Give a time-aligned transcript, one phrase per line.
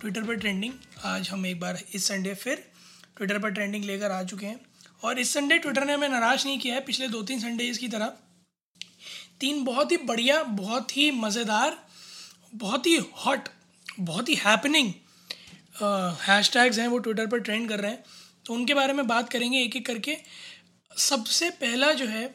[0.00, 0.72] Twitter पर trending
[1.04, 2.62] आज हम एक बार इस संडे फिर
[3.16, 4.58] ट्विटर पर ट्रेंडिंग लेकर आ चुके हैं।
[5.02, 7.88] और इस संडे ट्विटर ने हमें नाराज़ नहीं किया है पिछले दो तीन संडे की
[7.88, 8.12] तरह।
[9.40, 11.78] तीन बहुत ही बढ़िया बहुत ही मज़ेदार
[12.54, 13.48] बहुत ही हॉट
[14.00, 14.92] बहुत ही हैपनिंग
[16.22, 18.04] हैश टैग्स हैं वो ट्विटर पर ट्रेंड कर रहे हैं।
[18.46, 20.16] तो उनके बारे में बात करेंगे एक एक करके।
[20.90, 22.26] सबसे पहला जो है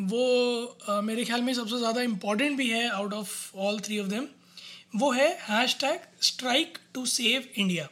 [0.00, 0.26] वो
[0.90, 4.26] uh, मेरे ख्याल में सबसे ज़्यादा इंपॉर्टेंट भी है out of all three of them
[4.94, 5.28] वो है
[5.80, 7.88] hashtag strike to save India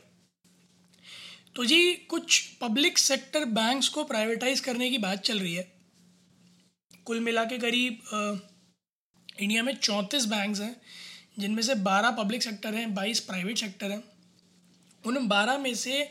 [1.57, 5.63] तो जी, कुछ पब्लिक सेक्टर बैंक्स को प्राइवेटाइज करने की बात चल रही है।
[7.07, 8.01] कुल मिला के करीब
[9.39, 10.77] इंडिया में चौंतीस बैंक्स हैं,
[11.39, 14.03] जिनमें से बारह पब्लिक सेक्टर हैं, बाईस प्राइवेट सेक्टर हैं।
[15.05, 16.03] उन बारह में से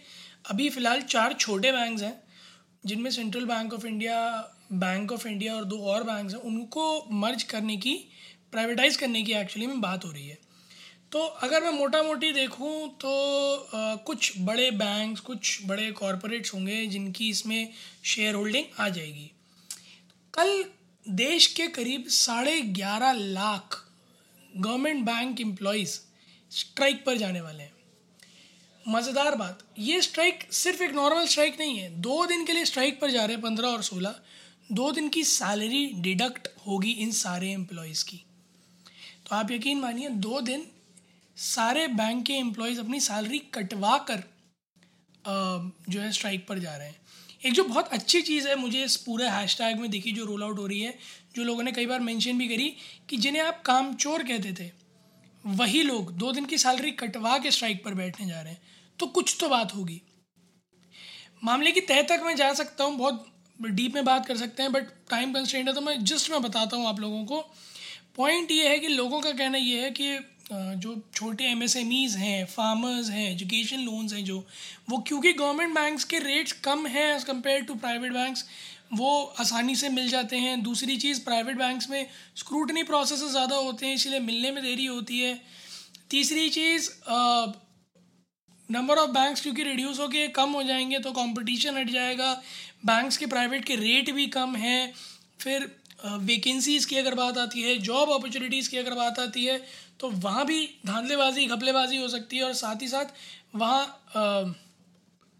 [0.45, 2.15] अभी फ़िलहाल चार छोटे बैंक्स हैं,
[2.85, 4.19] जिनमें central bank of India
[4.73, 7.95] bank of India और दो और बैंक्स हैं। उनको मर्ज करने की
[8.51, 10.37] प्राइवेटाइज करने की एक्चुअली में बात हो रही है।
[11.11, 13.11] तो अगर मैं मोटा मोटी देखूँ तो
[13.73, 17.69] आ, कुछ बड़े बैंक्स कुछ बड़े कॉरपोरेट्स होंगे जिनकी इसमें
[18.05, 19.31] शेयर होल्डिंग आ जाएगी।
[20.33, 20.63] कल
[21.05, 23.83] देश के करीब साढ़े ग्यारह lakh
[24.57, 25.97] government bank employees
[26.51, 27.73] strike पर जाने वाले हैं।
[28.85, 32.99] मज़ेदार बात ये स्ट्राइक सिर्फ़ एक नॉर्मल स्ट्राइक नहीं है। दो दिन के लिए स्ट्राइक
[33.01, 34.15] पर जा रहे हैं पंद्रह और सोलह।
[34.71, 38.23] दो दिन की सैलरी डिडक्ट होगी इन सारे एम्प्लॉयज़ की।
[39.25, 40.67] तो आप यकीन मानिए दो दिन
[41.37, 44.23] सारे बैंक के एम्प्लॉयज़ अपनी सैलरी कटवा कर
[45.25, 46.95] जो है स्ट्राइक पर जा रहे हैं।
[47.45, 50.57] एक जो बहुत अच्छी चीज़ है, मुझे इस पूरे हैशटैग में देखी जो रोल आउट
[50.57, 50.93] हो रही है,
[51.35, 52.73] जो लोगों ने कई बार मेंशन भी करी,
[53.09, 54.71] कि जिन्हें आप काम चोर कहते थे,
[55.43, 58.61] वही लोग दो दिन की सैलरी कटवा के स्ट्राइक पर बैठने जा रहे हैं।
[58.99, 60.01] तो कुछ तो बात होगी।
[61.43, 63.25] मामले की तह तक मैं जा सकता हूँ, बहुत
[63.59, 66.77] डीप में बात कर सकते हैं बट टाइम कंस्टेंट है तो मैं जस्ट मैं बताता
[66.77, 67.41] हूँ आप लोगों को।
[68.17, 70.17] पॉइंट ये है कि लोगों का कहना ये है कि
[70.49, 74.37] जो छोटे एम एस एम ईज़ हैं फार्मर्स हैं एजुकेशन लोन्स हैं जो,
[74.89, 78.45] वो क्योंकि गवर्नमेंट बैंक्स के रेट्स कम हैं as compare to private banks
[78.93, 79.09] वो
[79.39, 82.05] आसानी से मिल जाते हैं। दूसरी चीज़ प्राइवेट बैंक्स में
[82.35, 85.39] स्क्रूटनी प्रोसेस ज़्यादा होते हैं, इसीलिए मिलने में देरी होती है।
[86.09, 86.89] तीसरी चीज़
[88.69, 92.31] नंबर ऑफ़ बैंक्स क्योंकि रिड्यूस हो होके कम हो जाएँगे तो कंपटीशन हट जाएगा
[92.85, 94.93] बैंक्स के प्राइवेट के रेट भी कम हैं।
[95.39, 95.69] फिर
[96.05, 99.61] वैकेंसीज़ की अगर बात आती है जॉब अपॉर्चुनिटीज़ की अगर बात आती है
[99.99, 103.13] तो वहाँ भी धांधलेबाजी, घपलेबाजी हो सकती है और साथ ही साथ
[103.55, 104.55] वहाँ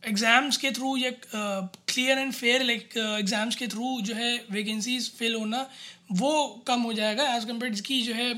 [0.03, 5.35] एग्ज़ाम्स के थ्रू या clear and fair like exams के थ्रू जो है वैकेंसीज फिल
[5.35, 5.66] होना,
[6.12, 8.34] वो कम हो जाएगा एज़ कंपेयर की जो है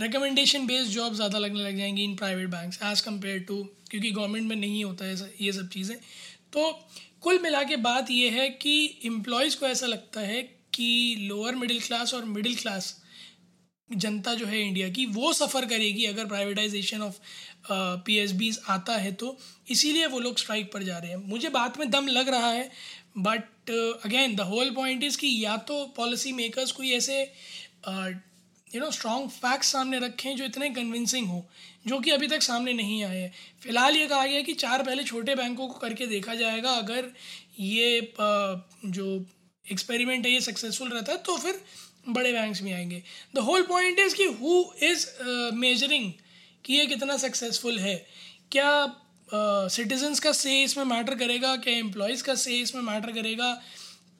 [0.00, 4.48] रिकमेंडेशन बेस्ड जॉब ज़्यादा लगने लग जाएँगी in private banks as compare to क्योंकि गवर्नमेंट
[4.48, 5.96] में नहीं होता है ये सब चीज़ें।
[6.52, 6.70] तो
[7.22, 10.42] कुल मिला के बात ये है कि एम्प्लॉयज़ को ऐसा लगता है
[10.74, 12.96] कि लोअर मिडिल क्लास और मिडिल क्लास
[13.94, 17.18] जनता जो है इंडिया की वो सफ़र करेगी अगर प्राइवेटाइजेशन ऑफ़
[18.04, 19.36] पी एस बीज आता है तो।
[19.70, 22.70] इसीलिए वो लोग स्ट्राइक पर जा रहे हैं। मुझे बात में दम लग रहा है
[23.18, 23.70] but
[24.04, 27.20] again the whole point is कि या तो पॉलिसी मेकर्स कोई ऐसे
[28.68, 31.44] यू नो स्ट्रॉन्ग फैक्ट्स सामने रखें जो इतने कन्विंसिंग हो
[31.86, 33.32] जो कि अभी तक सामने नहीं आए हैं।
[33.62, 37.10] फ़िलहाल ये कहा गया है कि चार पहले छोटे बैंकों को करके देखा जाएगा। अगर
[37.60, 39.24] ये uh, जो
[39.64, 41.60] एक्सपेरिमेंट है ये सक्सेसफुल रहता है तो फिर
[42.04, 43.02] बड़े बैंक्स में आएँगे।
[43.34, 45.06] द होल पॉइंट इज़ कि हु इज़
[45.54, 46.12] मेजरिंग
[46.64, 47.94] कि ये कितना सक्सेसफुल है।
[48.52, 48.72] क्या
[49.34, 51.56] सिटीजन्स uh, का से इसमें मैटर करेगा?
[51.56, 53.52] क्या एम्प्लॉयज़ का से इसमें मैटर करेगा?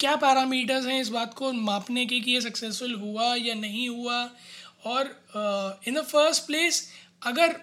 [0.01, 4.23] क्या पैरामीटर्स हैं इस बात को मापने के कि ये सक्सेसफुल हुआ या नहीं हुआ?
[4.87, 6.89] और इन द फ़र्स्ट प्लेस
[7.23, 7.57] अगर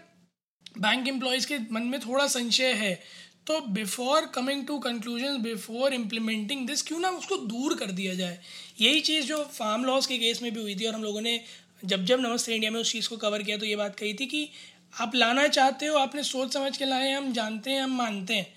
[0.80, 3.00] बैंक एम्प्लॉयज़ के मन में थोड़ा संशय है
[3.47, 8.39] तो before coming to conclusion before implementing this क्यों ना उसको दूर कर दिया जाए?
[8.81, 11.39] यही चीज़ जो फार्म लॉस के केस में भी हुई थी और हम लोगों ने
[11.83, 14.25] जब जब नमस्ते इंडिया में उस चीज़ को कवर किया तो ये बात कही थी
[14.25, 14.50] कि
[14.94, 18.47] आप लाना चाहते हो, आपने सोच समझ के लाए हम जानते हैं, हम मानते हैं।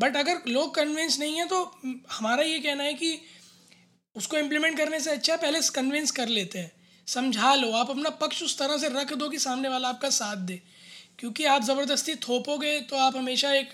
[0.00, 1.62] बट अगर लोग कन्विंस नहीं है तो
[2.10, 3.18] हमारा ये कहना है कि
[4.16, 6.72] उसको इम्प्लीमेंट करने से अच्छा पहले कन्विंस कर लेते हैं।
[7.08, 10.36] समझा लो, आप अपना पक्ष उस तरह से रख दो कि सामने वाला आपका साथ
[10.36, 10.60] दे।
[11.20, 13.72] क्योंकि आप ज़बरदस्ती थोपोगे तो आप हमेशा एक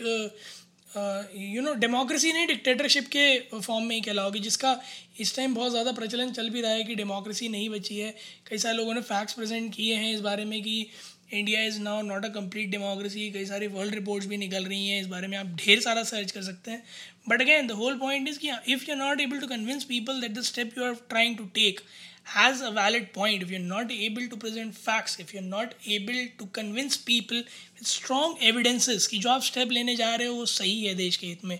[1.36, 4.80] यू नो डेमोक्रेसी नहीं डिक्टेटरशिप के फॉर्म में ही कहलाओगे, जिसका
[5.20, 8.14] इस टाइम बहुत ज़्यादा प्रचलन चल भी रहा है कि डेमोक्रेसी नहीं बची है।
[8.48, 10.86] कई सारे लोगों ने फैक्ट्स प्रेजेंट किए हैं इस बारे में कि
[11.32, 15.00] India is now not a complete democracy कई सारी वर्ल्ड रिपोर्ट्स भी निकल रही हैं
[15.00, 16.82] इस बारे में। आप ढेर सारा सर्च कर सकते हैं।
[17.28, 20.20] But again the whole point is कि if you are not able to convince people
[20.20, 21.80] that the step you are trying to take
[22.26, 26.16] has a valid point, if you're not able to present facts, if you're not able
[26.38, 27.42] to convince people
[27.76, 31.16] with strong evidences कि जो आप step लेने जा रहे हो, वो सही है देश
[31.16, 31.58] के हित में।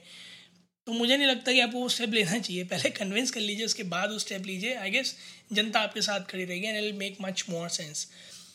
[0.87, 3.83] तो मुझे नहीं लगता कि आपको वो स्टेप लेना चाहिए। पहले कन्विंस कर लीजिए, उसके
[3.83, 5.15] बाद वो स्टेप लीजिए। आई गेस
[5.53, 8.07] जनता आपके साथ खड़ी रहेगी and will make much more sense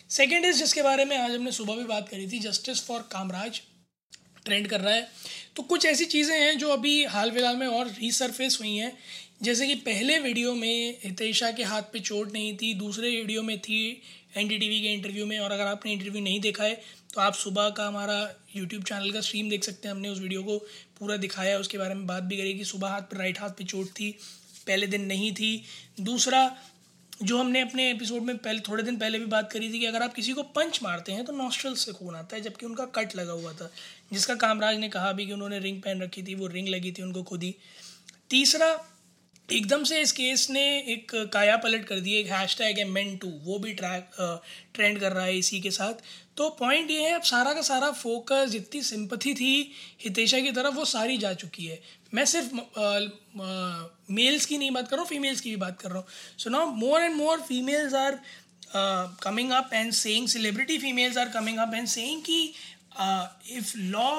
[0.10, 3.62] second is जिसके बारे में आज हमने सुबह भी बात करी थी जस्टिस फॉर कामराज।
[4.46, 5.08] ट्रेंड कर रहा है।
[5.56, 8.92] तो कुछ ऐसी चीज़ें हैं जो अभी हाल फ़िलहाल में और रीसरफेस हुई हैं।
[9.42, 13.58] जैसे कि पहले वीडियो में हितेशा के हाथ पे चोट नहीं थी, दूसरे वीडियो में
[13.60, 14.02] थी
[14.38, 16.82] एनडीटीवी के इंटरव्यू में, और अगर आपने इंटरव्यू नहीं देखा है
[17.14, 18.18] तो आप सुबह का हमारा
[18.56, 20.58] यूट्यूब चैनल का स्ट्रीम देख सकते हैं। हमने उस वीडियो को
[21.00, 23.64] पूरा दिखाया, उसके बारे में बात भी करी कि सुबह हाथ पर राइट हाथ पे
[23.64, 24.12] चोट थी,
[24.68, 25.64] पहले दिन नहीं थी।
[26.02, 26.58] दूसरा,
[27.24, 30.04] जो हमने अपने एपिसोड में पहले, थोड़े दिन पहले भी बात करी थी कि अगर
[30.04, 33.16] आप किसी को पंच मारते हैं तो नॉस्ट्रल से खून आता है, जबकि उनका कट
[33.16, 33.72] लगा हुआ था,
[34.14, 37.02] जिसका कामराज ने कहा भी कि उन्होंने रिंग पहन रखी थी, वो रिंग लगी थी
[37.02, 37.56] उनको खुद ही।
[38.30, 38.74] तीसरा
[39.52, 40.64] एकदम से इस केस ने
[40.94, 44.10] एक काया पलट कर दी, एक हैश टैग है मेन टू वो भी ट्रैक
[44.74, 46.04] ट्रेंड कर रहा है इसी के साथ।
[46.38, 49.72] तो पॉइंट ये है, अब सारा का सारा फोकस जितनी सिंपथी थी
[50.04, 51.80] हितेशा की तरफ़, वो सारी जा चुकी है।
[52.14, 52.54] मैं सिर्फ़
[54.12, 56.08] मेल्स की नहीं बात कर रहा हूँ फीमेल्स की भी बात कर रहा हूँ।
[56.38, 58.20] So now more and more females are
[59.24, 62.44] coming up and saying celebrity females are coming up and saying कि
[63.58, 64.12] if law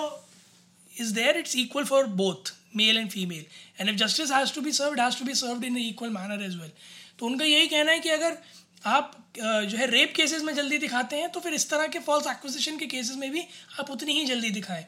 [0.92, 3.44] is there it's equal for both male and female
[3.80, 6.56] and if justice has to be served has to be served in equal manner as
[6.56, 6.70] well
[7.18, 8.38] तो उनका यही कहना है कि अगर
[8.88, 12.26] आप जो है रेप केसेस में जल्दी दिखाते हैं तो फिर इस तरह के फॉल्स
[12.28, 13.46] एक्विजिशन के केसेस में भी
[13.80, 14.84] आप उतनी ही जल्दी दिखाएँ।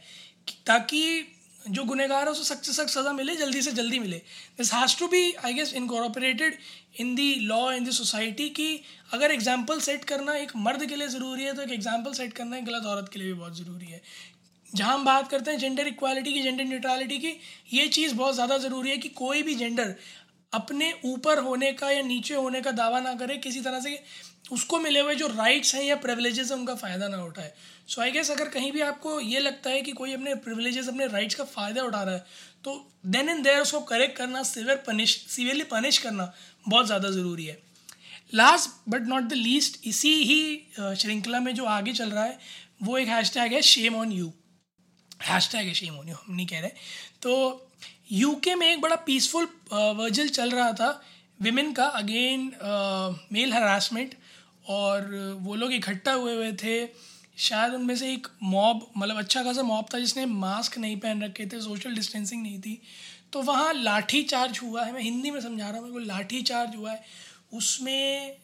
[0.66, 1.02] ताकि
[1.66, 4.16] जो गुनहगार है उसे सख्त से सख्त सज़ा मिले, जल्दी से जल्दी मिले।
[4.58, 6.58] This has to be I guess incorporated
[7.00, 8.68] in the law in the society की
[9.12, 12.56] अगर एग्ज़ाम्पल सेट करना एक मर्द के लिए ज़रूरी है तो एक एग्ज़ाम्पल सेट करना
[12.56, 14.02] एक गलत औरत के लिए भी बहुत ज़रूरी है।
[14.74, 17.32] जहाँ हम बात करते हैं जेंडर इक्वालिटी की जेंडर न्यूट्रलिटी की,
[17.72, 19.94] ये चीज़ बहुत ज़्यादा ज़रूरी है कि कोई भी जेंडर
[20.52, 23.98] अपने ऊपर होने का या नीचे होने का दावा ना करे, किसी तरह से
[24.52, 27.52] उसको मिले हुए जो राइट्स हैं या प्रिवलेजेस हैं, उनका फ़ायदा ना उठाए।
[27.88, 31.06] सो आई गेस अगर कहीं भी आपको ये लगता है कि कोई अपने प्रिवलेजेस अपने
[31.08, 32.24] राइट्स का फ़ायदा उठा रहा है
[32.64, 32.74] तो
[33.06, 36.32] देन एंड देयर उसको करेक्ट करना सिवियर पनिश सिवियरली पनिश करना
[36.66, 37.58] बहुत ज़्यादा ज़रूरी है।
[38.32, 40.40] Last but not the least इसी ही
[40.78, 42.38] श्रृंखला में जो आगे चल रहा है,
[42.82, 44.32] वो एक हैशटैग है shame on you
[45.20, 46.70] hash tag है शेम हम नहीं कह रहे।
[47.22, 47.66] तो
[48.12, 51.00] यूके में एक बड़ा पीसफुल वर्जल चल रहा था
[51.40, 52.50] विमेन का अगेन
[53.32, 54.14] मेल हरासमेंट
[54.70, 56.86] और वो लोग इकट्ठा हुए हुए थे।
[57.38, 61.46] शायद उनमें से एक मॉब मतलब अच्छा खासा मॉब था जिसने मास्क नहीं पहन रखे
[61.46, 62.80] थे सोशल डिस्टेंसिंग नहीं थी।
[63.32, 66.42] तो वहाँ लाठी चार्ज हुआ है, मैं हिंदी में समझा रहा हूँ मेरे को लाठी
[66.42, 67.02] चार्ज हुआ है।
[67.52, 68.36] उसमें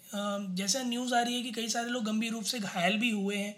[0.56, 3.36] जैसा न्यूज़ आ रही है कि कई सारे लोग गंभीर रूप से घायल भी हुए
[3.36, 3.54] हैं।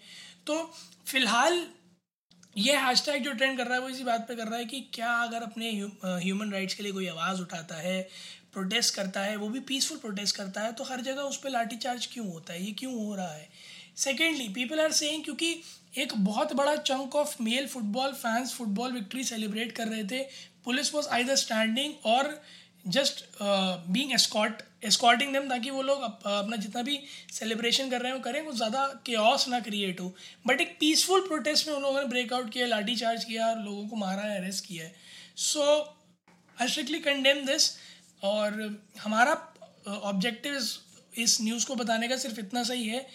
[0.47, 0.62] तो
[1.06, 1.65] फ़िलहाल
[2.57, 4.81] ये हैशटैग जो ट्रेंड कर रहा है, वो इसी बात पे कर रहा है कि
[4.95, 5.71] क्या अगर अपने
[6.05, 8.03] ह्यूमन राइट्स के लिए कोई आवाज़ उठाता है
[8.53, 12.07] प्रोटेस्ट करता है, वो भी पीसफुल प्रोटेस्ट करता है तो हर जगह उस पर लाठीचार्ज
[12.07, 12.65] क्यों होता है?
[12.65, 13.49] ये क्यों हो रहा है?
[13.97, 15.55] सेकेंडली पीपल आर सेइंग क्योंकि
[15.99, 20.23] एक बहुत बड़ा chunk of male football fans football victory celebrate कर रहे थे,
[20.65, 22.41] पुलिस वॉज़ आई स्टैंडिंग और
[22.84, 23.25] just
[23.90, 26.99] being escort escorting them ताकि वो लोग अप, अपना जितना भी
[27.32, 30.14] सेलिब्रेशन कर रहे हैं वो करें वो ज़्यादा केस ना क्रिएट हो।
[30.46, 33.86] बट एक पीसफुल प्रोटेस्ट में उन लोगों ने ब्रेकआउट किया लाठी चार्ज किया और लोगों
[33.89, 34.94] को मारा है अरेस्ट किया है।
[35.39, 35.62] So
[36.58, 37.70] I strictly condemn this
[38.22, 39.32] और हमारा
[39.89, 40.56] ऑब्जेक्टिव
[41.19, 43.06] इस न्यूज़ को बताने का सिर्फ़ इतना सही है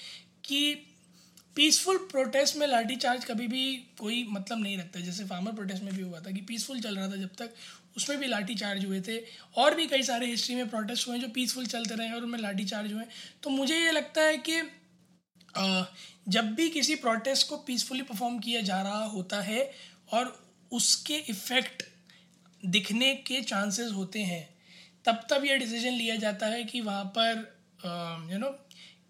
[0.45, 0.73] कि
[1.55, 5.93] पीसफुल प्रोटेस्ट में लाठी चार्ज कभी भी कोई मतलब नहीं रखता। जैसे फार्मर प्रोटेस्ट में
[5.93, 7.53] भी हुआ था कि पीसफुल चल रहा था जब तक
[7.97, 9.17] उसमें भी लाठी चार्ज हुए थे।
[9.57, 12.65] और भी कई सारे हिस्ट्री में प्रोटेस्ट हुए जो पीसफुल चलते रहे और उनमें लाठी
[12.65, 13.03] चार्ज हुए
[13.43, 14.61] तो मुझे ये लगता है कि
[16.27, 19.71] जब भी किसी प्रोटेस्ट को पीसफुली परफॉर्म किया जा रहा होता है
[20.13, 20.35] और
[20.71, 21.83] उसके इफ़ेक्ट
[22.63, 24.47] दिखने के चांसेस होते हैं,
[25.05, 28.49] तब तब ये डिसीज़न लिया जाता है कि वहाँ पर यू नो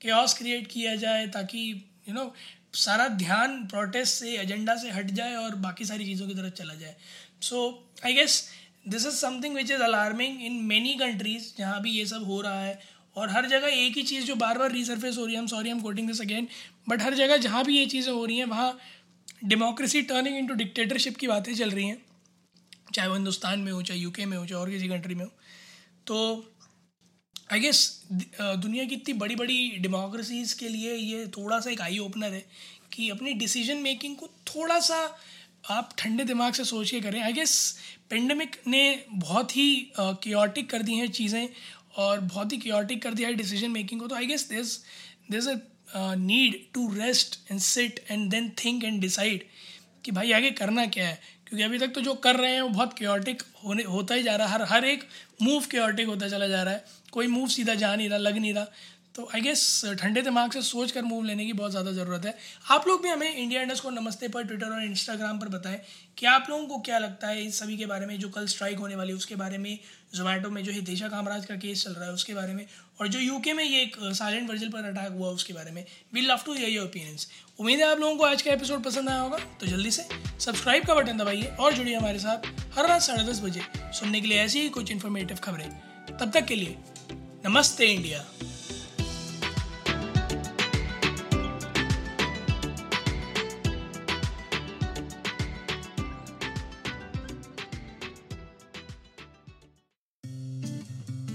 [0.02, 1.60] केस क्रिएट किया जाए ताकि
[2.10, 2.34] यू नो
[2.76, 6.74] सारा ध्यान प्रोटेस्ट से एजेंडा से हट जाए और बाकी सारी चीज़ों की तरफ़ चला
[6.76, 6.96] जाए।
[7.42, 7.58] So
[8.06, 8.44] I guess
[8.88, 12.62] this is something which is alarming in many countries जहाँ भी ये सब हो रहा
[12.62, 12.80] है।
[13.16, 15.70] और हर जगह एक ही चीज़ जो बार बार रीसरफेस हो रही है हम सॉरी
[15.70, 16.48] हम कोटिंग दिस अगेन
[16.90, 18.78] बट हर जगह जहाँ भी ये चीज़ें हो रही हैं, वहाँ
[19.46, 22.02] डेमोक्रेसी टर्निंग इनटू डिक्टेटरशिप की बातें चल रही हैं।
[22.94, 25.32] चाहे वो हिंदुस्तान में हो, चाहे यूके में हो, चाहे और किसी कंट्री में हो।
[26.08, 26.54] तो
[27.54, 27.80] आई गेस
[28.42, 32.46] दुनिया की इतनी बड़ी बड़ी डेमोक्रेसीज़ के लिए ये थोड़ा सा एक आई ओपनर है
[32.94, 35.00] कि अपनी डिसीज़न मेकिंग को थोड़ा सा
[35.70, 37.54] आप ठंडे दिमाग से सोच के करें। आई गेस
[38.10, 41.50] पेंडेमिक ने बहुत ही क्योटिक uh, कर दी हैं चीज़ें
[41.98, 44.78] और बहुत ही क्योटिक कर दिया है डिसीज़न मेकिंग को। तो I guess this
[45.32, 45.56] this a
[46.16, 49.44] need to rest and sit and then think and decide
[50.06, 51.20] कि भाई आगे करना क्या है?
[51.48, 54.36] क्योंकि अभी तक तो जो कर रहे हैं वो बहुत क्योटिक होने होता ही जा
[54.36, 55.04] रहा है। हर हर एक
[55.42, 58.54] मूव क्योटिक होता चला जा रहा है। कोई मूव सीधा जा नहीं रहा लग नहीं
[58.54, 58.66] रहा।
[59.18, 59.62] तो आई गेस
[60.00, 62.34] ठंडे दिमाग से सोच कर मूव लेने की बहुत ज़्यादा ज़रूरत है।
[62.72, 65.80] आप लोग भी हमें इंडिया इंडस्ट को नमस्ते पर ट्विटर और इंस्टाग्राम पर बताएँ
[66.18, 68.80] कि आप लोगों को क्या लगता है इस सभी के बारे में जो कल स्ट्राइक
[68.80, 69.80] होने वाली है, उसके बारे में
[70.16, 72.66] जोमेटो में जो हितेशा कामराज का केस चल रहा है, उसके बारे में,
[73.00, 75.84] और जो यूके में ये एक साइलेंट वर्जल पर अटैक हुआ उसके बारे में।
[76.14, 77.28] We love to hear your opinions
[77.60, 80.08] उम्मीद है आप लोगों को आज का एपिसोड पसंद आया होगा तो जल्दी से
[80.40, 82.48] सब्सक्राइब का बटन दबाइए और जुड़िए हमारे साथ
[82.78, 83.62] हर रात साढ़े दस बजे।
[84.00, 85.70] सुनने के लिए ऐसी ही कुछ इन्फॉर्मेटिव खबरें।
[86.10, 86.78] तब तक के लिए,
[87.46, 88.24] नमस्ते इंडिया